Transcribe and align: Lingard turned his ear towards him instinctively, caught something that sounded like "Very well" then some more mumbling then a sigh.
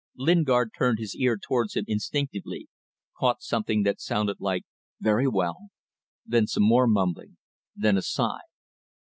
Lingard 0.15 0.71
turned 0.75 0.97
his 0.97 1.15
ear 1.15 1.37
towards 1.37 1.75
him 1.75 1.85
instinctively, 1.87 2.67
caught 3.19 3.43
something 3.43 3.83
that 3.83 4.01
sounded 4.01 4.37
like 4.39 4.63
"Very 4.99 5.27
well" 5.27 5.67
then 6.25 6.47
some 6.47 6.63
more 6.63 6.87
mumbling 6.87 7.37
then 7.75 7.97
a 7.97 8.01
sigh. 8.01 8.41